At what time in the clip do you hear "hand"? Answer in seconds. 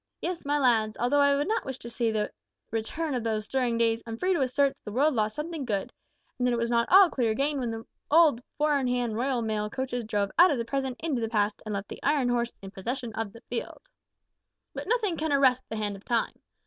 8.87-9.15, 15.77-15.95